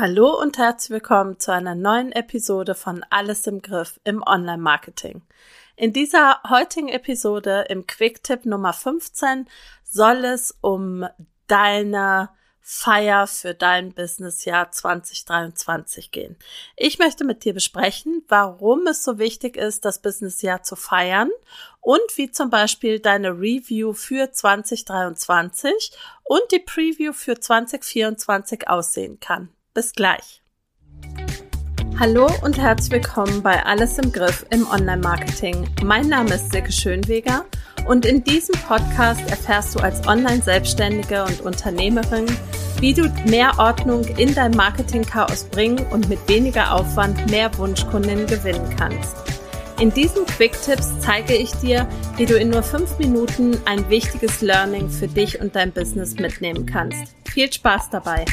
[0.00, 5.22] Hallo und herzlich willkommen zu einer neuen Episode von Alles im Griff im Online-Marketing.
[5.74, 9.48] In dieser heutigen Episode im Quick-Tipp Nummer 15
[9.82, 11.04] soll es um
[11.48, 12.30] deine
[12.60, 16.36] Feier für dein Businessjahr 2023 gehen.
[16.76, 21.30] Ich möchte mit dir besprechen, warum es so wichtig ist, das Businessjahr zu feiern
[21.80, 25.90] und wie zum Beispiel deine Review für 2023
[26.22, 29.52] und die Preview für 2024 aussehen kann.
[29.78, 30.42] Bis gleich.
[32.00, 35.68] Hallo und herzlich willkommen bei Alles im Griff im Online-Marketing.
[35.84, 37.44] Mein Name ist Silke Schönweger
[37.86, 42.26] und in diesem Podcast erfährst du als Online-Selbstständige und Unternehmerin,
[42.80, 48.74] wie du mehr Ordnung in dein Marketing-Chaos bringen und mit weniger Aufwand mehr Wunschkunden gewinnen
[48.76, 49.16] kannst.
[49.78, 54.90] In diesen Quick-Tipps zeige ich dir, wie du in nur fünf Minuten ein wichtiges Learning
[54.90, 57.14] für dich und dein Business mitnehmen kannst.
[57.30, 58.24] Viel Spaß dabei!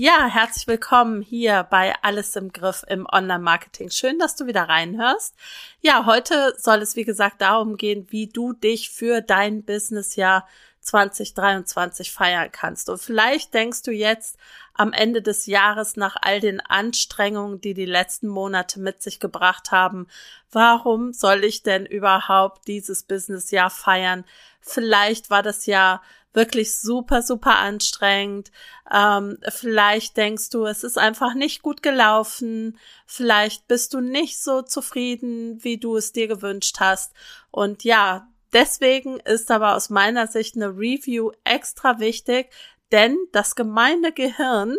[0.00, 3.90] Ja, herzlich willkommen hier bei Alles im Griff im Online-Marketing.
[3.90, 5.34] Schön, dass du wieder reinhörst.
[5.80, 10.46] Ja, heute soll es, wie gesagt, darum gehen, wie du dich für dein Businessjahr
[10.82, 12.88] 2023 feiern kannst.
[12.90, 14.38] Und vielleicht denkst du jetzt
[14.72, 19.72] am Ende des Jahres nach all den Anstrengungen, die die letzten Monate mit sich gebracht
[19.72, 20.06] haben,
[20.52, 24.24] warum soll ich denn überhaupt dieses Businessjahr feiern?
[24.60, 26.02] Vielleicht war das Jahr
[26.38, 28.50] wirklich super, super anstrengend.
[28.90, 32.78] Ähm, vielleicht denkst du, es ist einfach nicht gut gelaufen.
[33.04, 37.12] Vielleicht bist du nicht so zufrieden, wie du es dir gewünscht hast.
[37.50, 42.50] Und ja, deswegen ist aber aus meiner Sicht eine Review extra wichtig,
[42.92, 44.76] denn das gemeine Gehirn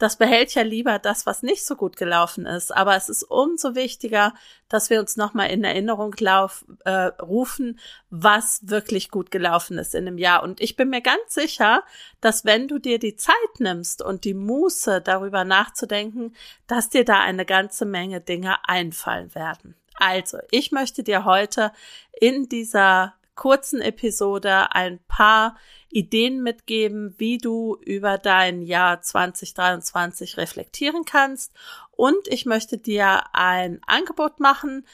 [0.00, 2.74] das behält ja lieber das, was nicht so gut gelaufen ist.
[2.74, 4.32] Aber es ist umso wichtiger,
[4.70, 10.06] dass wir uns nochmal in Erinnerung lauf, äh, rufen, was wirklich gut gelaufen ist in
[10.06, 10.42] dem Jahr.
[10.42, 11.84] Und ich bin mir ganz sicher,
[12.22, 16.34] dass wenn du dir die Zeit nimmst und die Muße darüber nachzudenken,
[16.66, 19.76] dass dir da eine ganze Menge Dinge einfallen werden.
[19.96, 21.72] Also, ich möchte dir heute
[22.18, 25.56] in dieser kurzen Episode ein paar
[25.88, 31.50] Ideen mitgeben, wie du über dein Jahr 2023 reflektieren kannst.
[31.90, 34.84] Und ich möchte dir ein Angebot machen,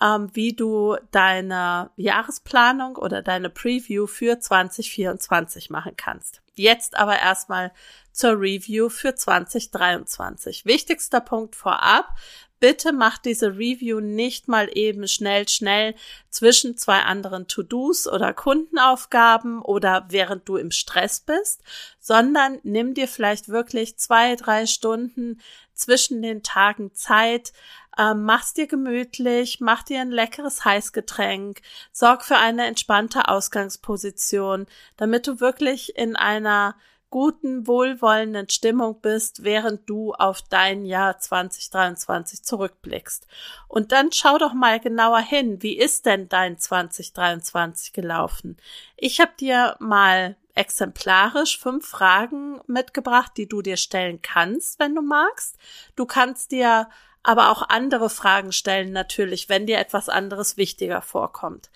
[0.00, 6.42] ähm, wie du deine Jahresplanung oder deine Preview für 2024 machen kannst.
[6.54, 7.72] Jetzt aber erstmal
[8.16, 10.64] zur Review für 2023.
[10.64, 12.14] Wichtigster Punkt vorab
[12.58, 15.94] bitte mach diese Review nicht mal eben schnell, schnell
[16.30, 21.62] zwischen zwei anderen To-Dos oder Kundenaufgaben oder während du im Stress bist,
[22.00, 25.40] sondern nimm dir vielleicht wirklich zwei, drei Stunden
[25.74, 27.52] zwischen den Tagen Zeit,
[27.98, 31.60] ähm, mach's dir gemütlich, mach dir ein leckeres Heißgetränk,
[31.92, 34.66] sorg für eine entspannte Ausgangsposition,
[34.96, 36.76] damit du wirklich in einer
[37.10, 43.26] guten, wohlwollenden Stimmung bist, während du auf dein Jahr 2023 zurückblickst.
[43.68, 48.56] Und dann schau doch mal genauer hin, wie ist denn dein 2023 gelaufen?
[48.96, 55.02] Ich habe dir mal exemplarisch fünf Fragen mitgebracht, die du dir stellen kannst, wenn du
[55.02, 55.56] magst.
[55.94, 56.88] Du kannst dir
[57.22, 61.70] aber auch andere Fragen stellen, natürlich, wenn dir etwas anderes wichtiger vorkommt.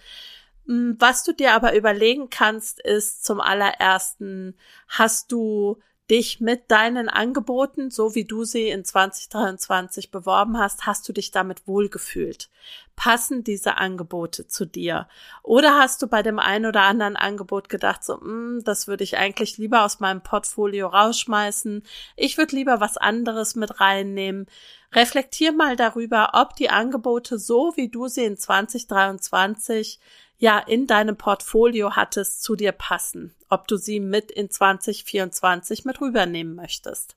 [0.70, 7.08] Hm, was du dir aber überlegen kannst, ist zum allerersten, hast du dich mit deinen
[7.08, 12.50] Angeboten, so wie du sie in 2023 beworben hast, hast du dich damit wohlgefühlt?
[12.94, 15.08] Passen diese Angebote zu dir?
[15.42, 19.18] Oder hast du bei dem einen oder anderen Angebot gedacht, so, mm, das würde ich
[19.18, 21.82] eigentlich lieber aus meinem Portfolio rausschmeißen.
[22.16, 24.46] Ich würde lieber was anderes mit reinnehmen.
[24.92, 29.98] Reflektier mal darüber, ob die Angebote so, wie du sie in 2023
[30.40, 36.00] ja in deinem Portfolio hattest, zu dir passen, ob du sie mit in 2024 mit
[36.00, 37.14] rübernehmen möchtest.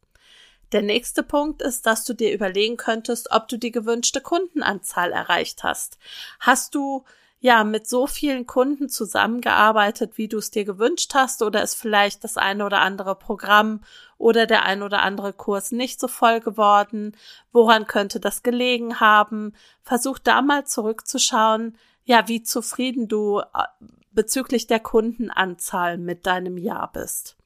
[0.73, 5.63] Der nächste Punkt ist, dass du dir überlegen könntest, ob du die gewünschte Kundenanzahl erreicht
[5.63, 5.97] hast.
[6.39, 7.05] Hast du
[7.39, 12.23] ja mit so vielen Kunden zusammengearbeitet, wie du es dir gewünscht hast, oder ist vielleicht
[12.23, 13.81] das eine oder andere Programm
[14.17, 17.15] oder der ein oder andere Kurs nicht so voll geworden?
[17.51, 19.53] Woran könnte das gelegen haben?
[19.83, 23.63] Versuch da mal zurückzuschauen, ja, wie zufrieden du äh,
[24.11, 27.37] bezüglich der Kundenanzahl mit deinem Jahr bist.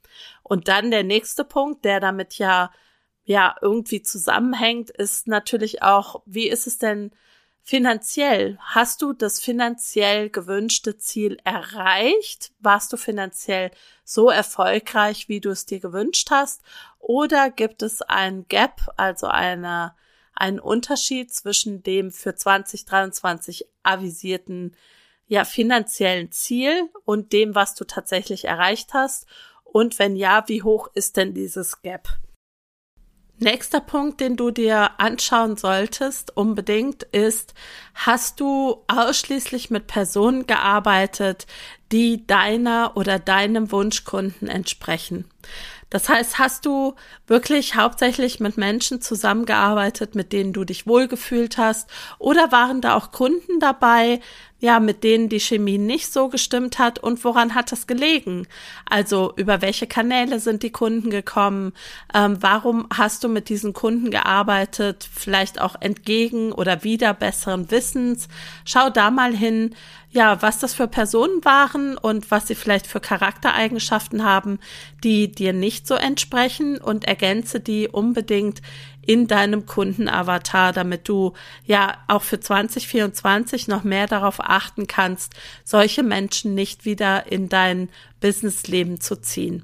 [0.44, 2.71] Und dann der nächste Punkt, der damit ja,
[3.24, 7.12] ja, irgendwie zusammenhängt, ist natürlich auch, wie ist es denn
[7.62, 8.57] finanziell?
[8.62, 12.53] Hast du das finanziell gewünschte Ziel erreicht?
[12.60, 13.71] Warst du finanziell
[14.06, 16.62] so erfolgreich, wie du es dir gewünscht hast?
[17.00, 19.94] Oder gibt es ein Gap, also eine,
[20.39, 24.75] einen Unterschied zwischen dem für 2023 avisierten
[25.28, 29.28] ja finanziellen Ziel und dem, was du tatsächlich erreicht hast.
[29.63, 32.07] Und wenn ja, wie hoch ist denn dieses Gap?
[33.39, 37.54] Nächster Punkt, den du dir anschauen solltest, unbedingt, ist,
[37.94, 41.45] hast du ausschließlich mit Personen gearbeitet,
[41.92, 45.25] die deiner oder deinem Wunschkunden entsprechen?
[45.89, 46.95] Das heißt, hast du
[47.28, 51.89] wirklich hauptsächlich mit Menschen zusammengearbeitet, mit denen du dich wohlgefühlt hast?
[52.19, 54.19] Oder waren da auch Kunden dabei,
[54.60, 58.48] ja, mit denen die Chemie nicht so gestimmt hat und woran hat das gelegen?
[58.89, 61.74] Also über welche Kanäle sind die Kunden gekommen?
[62.13, 65.07] Ähm, warum hast du mit diesen Kunden gearbeitet?
[65.13, 68.28] Vielleicht auch entgegen oder wieder besseren Wissens?
[68.66, 69.75] Schau da mal hin,
[70.10, 74.57] ja, was das für Personen waren und was sie vielleicht für Charaktereigenschaften haben,
[75.04, 78.62] die dir nicht so entsprechen und ergänze die unbedingt
[79.07, 81.33] in deinem Kundenavatar, damit du
[81.65, 85.33] ja auch für 2024 noch mehr darauf achten kannst,
[85.63, 87.89] solche Menschen nicht wieder in dein
[88.19, 89.63] Businessleben zu ziehen.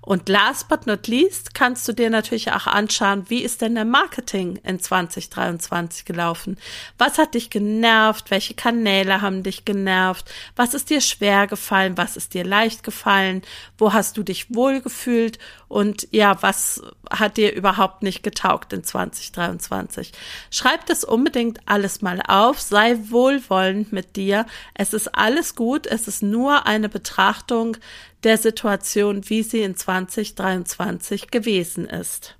[0.00, 3.84] Und last but not least kannst du dir natürlich auch anschauen, wie ist denn der
[3.84, 6.58] Marketing in 2023 gelaufen?
[6.98, 8.30] Was hat dich genervt?
[8.32, 10.30] Welche Kanäle haben dich genervt?
[10.56, 11.96] Was ist dir schwer gefallen?
[11.96, 13.42] Was ist dir leicht gefallen?
[13.78, 15.38] Wo hast du dich wohlgefühlt?
[15.72, 20.12] Und ja, was hat dir überhaupt nicht getaugt in 2023?
[20.50, 22.60] Schreib das unbedingt alles mal auf.
[22.60, 24.44] Sei wohlwollend mit dir.
[24.74, 25.86] Es ist alles gut.
[25.86, 27.78] Es ist nur eine Betrachtung
[28.22, 32.36] der Situation, wie sie in 2023 gewesen ist.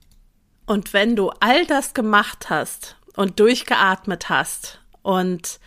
[0.66, 5.58] Und wenn du all das gemacht hast und durchgeatmet hast und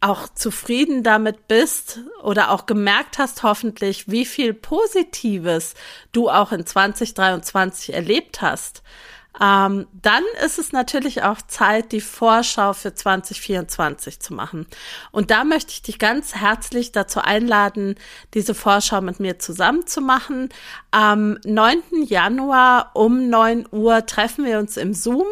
[0.00, 5.74] auch zufrieden damit bist oder auch gemerkt hast hoffentlich, wie viel Positives
[6.12, 8.82] du auch in 2023 erlebt hast,
[9.40, 14.66] ähm, dann ist es natürlich auch Zeit, die Vorschau für 2024 zu machen.
[15.12, 17.94] Und da möchte ich dich ganz herzlich dazu einladen,
[18.34, 20.50] diese Vorschau mit mir zusammen zu machen.
[20.90, 21.82] Am 9.
[22.04, 25.26] Januar um 9 Uhr treffen wir uns im Zoom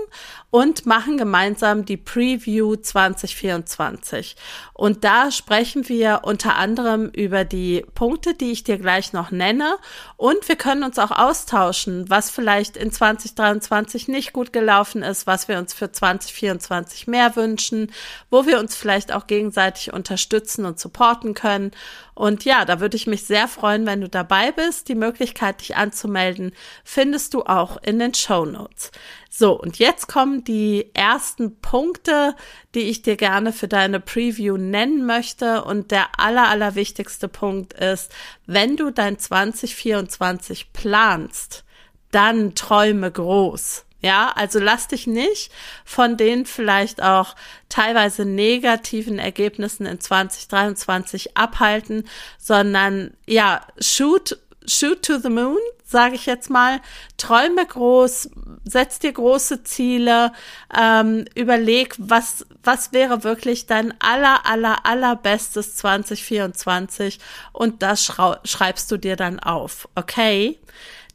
[0.50, 4.36] und machen gemeinsam die Preview 2024.
[4.72, 9.76] Und da sprechen wir unter anderem über die Punkte, die ich dir gleich noch nenne.
[10.16, 15.48] Und wir können uns auch austauschen, was vielleicht in 2023 nicht gut gelaufen ist, was
[15.48, 17.90] wir uns für 2024 mehr wünschen,
[18.30, 21.72] wo wir uns vielleicht auch gegenseitig unterstützen und supporten können.
[22.14, 24.88] Und ja, da würde ich mich sehr freuen, wenn du dabei bist.
[24.88, 26.52] Die Möglichkeit, dich anzumelden,
[26.84, 28.92] findest du auch in den Show Notes.
[29.30, 32.34] So, und jetzt kommen die ersten Punkte,
[32.74, 35.64] die ich dir gerne für deine Preview nennen möchte.
[35.64, 38.10] Und der aller, aller wichtigste Punkt ist,
[38.46, 41.64] wenn du dein 2024 planst,
[42.10, 43.84] dann träume groß.
[44.00, 45.50] Ja, also lass dich nicht
[45.84, 47.34] von den vielleicht auch
[47.68, 52.08] teilweise negativen Ergebnissen in 2023 abhalten,
[52.38, 56.80] sondern ja, shoot, shoot to the moon, sage ich jetzt mal.
[57.16, 58.30] Träume groß,
[58.64, 60.32] setz dir große Ziele,
[60.78, 67.18] ähm, überleg, was, was wäre wirklich dein aller, aller, allerbestes 2024
[67.52, 68.04] und das
[68.44, 70.60] schreibst du dir dann auf, okay?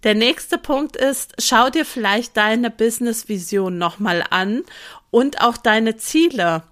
[0.04, 4.64] Der nächste Punkt ist, schau dir vielleicht deine Business-Vision nochmal an
[5.12, 6.64] und auch deine Ziele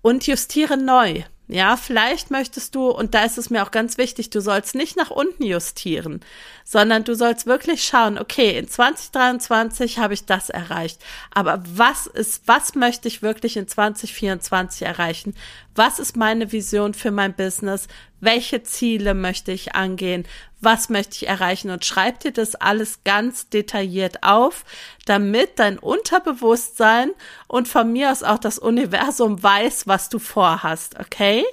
[0.00, 1.22] und justiere neu.
[1.50, 4.98] Ja, vielleicht möchtest du, und da ist es mir auch ganz wichtig, du sollst nicht
[4.98, 6.20] nach unten justieren,
[6.62, 12.42] sondern du sollst wirklich schauen, okay, in 2023 habe ich das erreicht, aber was ist,
[12.44, 15.34] was möchte ich wirklich in 2024 erreichen?
[15.74, 17.88] Was ist meine Vision für mein Business?
[18.20, 20.26] Welche Ziele möchte ich angehen?
[20.60, 21.70] Was möchte ich erreichen?
[21.70, 24.64] Und schreib dir das alles ganz detailliert auf,
[25.06, 27.10] damit dein Unterbewusstsein
[27.46, 31.44] und von mir aus auch das Universum weiß, was du vorhast, okay?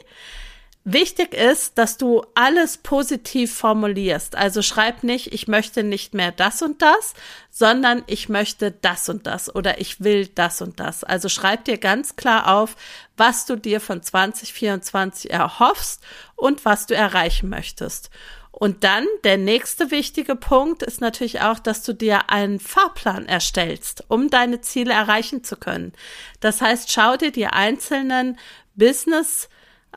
[0.87, 4.35] Wichtig ist, dass du alles positiv formulierst.
[4.35, 7.15] Also schreib nicht, ich möchte nicht mehr das und das,
[7.49, 11.03] sondern ich möchte das und das oder ich will das und das.
[11.03, 12.75] Also schreib dir ganz klar auf,
[13.17, 16.03] was du dir von 2024 erhoffst
[16.35, 18.11] und was du erreichen möchtest.
[18.57, 24.05] Und dann der nächste wichtige Punkt ist natürlich auch, dass du dir einen Fahrplan erstellst,
[24.07, 25.91] um deine Ziele erreichen zu können.
[26.39, 28.39] Das heißt, schau dir die einzelnen
[28.75, 29.49] Business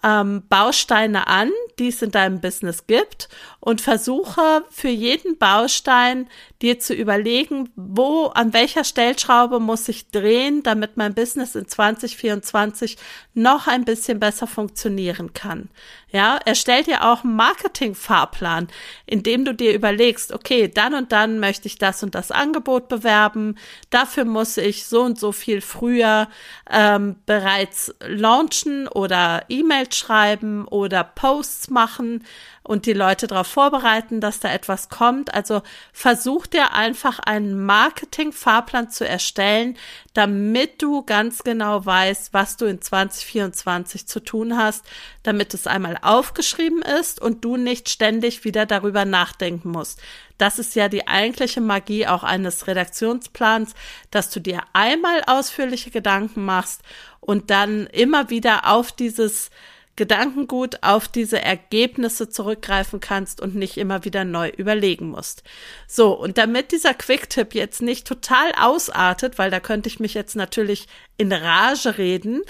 [0.02, 3.28] ähm, Bausteine an, die es in deinem Business gibt
[3.60, 6.28] und versuche für jeden Baustein
[6.62, 12.96] dir zu überlegen, wo, an welcher Stellschraube muss ich drehen, damit mein Business in 2024
[13.34, 15.70] noch ein bisschen besser funktionieren kann.
[16.10, 18.68] Ja, erstell dir auch einen Marketing-Fahrplan,
[19.06, 22.88] in dem du dir überlegst, okay, dann und dann möchte ich das und das Angebot
[22.88, 23.56] bewerben.
[23.90, 26.28] Dafür muss ich so und so viel früher
[26.70, 32.24] ähm, bereits launchen oder E-Mails schreiben oder Posts machen
[32.68, 35.32] und die Leute darauf vorbereiten, dass da etwas kommt.
[35.32, 39.78] Also versuch dir einfach einen Marketing-Fahrplan zu erstellen,
[40.12, 44.84] damit du ganz genau weißt, was du in 2024 zu tun hast,
[45.22, 50.02] damit es einmal aufgeschrieben ist und du nicht ständig wieder darüber nachdenken musst.
[50.36, 53.74] Das ist ja die eigentliche Magie auch eines Redaktionsplans,
[54.10, 56.82] dass du dir einmal ausführliche Gedanken machst
[57.20, 59.50] und dann immer wieder auf dieses
[59.98, 65.42] Gedankengut auf diese Ergebnisse zurückgreifen kannst und nicht immer wieder neu überlegen musst.
[65.88, 70.36] So, und damit dieser Quick-Tipp jetzt nicht total ausartet, weil da könnte ich mich jetzt
[70.36, 70.86] natürlich
[71.16, 72.42] in Rage reden,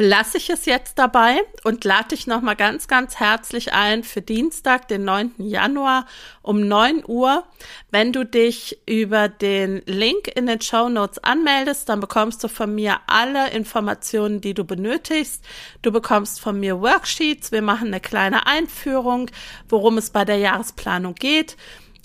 [0.00, 4.88] belasse ich es jetzt dabei und lade dich nochmal ganz, ganz herzlich ein für Dienstag,
[4.88, 5.32] den 9.
[5.36, 6.06] Januar
[6.40, 7.44] um 9 Uhr.
[7.90, 12.74] Wenn du dich über den Link in den Show Notes anmeldest, dann bekommst du von
[12.74, 15.44] mir alle Informationen, die du benötigst.
[15.82, 17.52] Du bekommst von mir Worksheets.
[17.52, 19.30] Wir machen eine kleine Einführung,
[19.68, 21.58] worum es bei der Jahresplanung geht.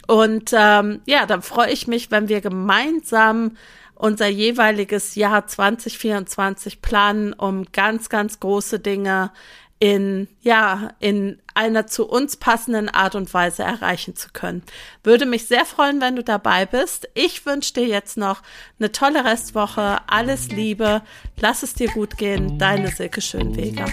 [0.06, 3.56] Und ähm, ja, dann freue ich mich, wenn wir gemeinsam
[3.96, 9.32] unser jeweiliges Jahr 2024 planen, um ganz, ganz große Dinge
[9.80, 14.64] in, ja, in einer zu uns passenden Art und Weise erreichen zu können.
[15.04, 17.10] Würde mich sehr freuen, wenn du dabei bist.
[17.14, 18.42] Ich wünsche dir jetzt noch
[18.80, 20.00] eine tolle Restwoche.
[20.08, 21.02] Alles Liebe.
[21.40, 22.58] Lass es dir gut gehen.
[22.58, 23.86] Deine Silke Schönweger.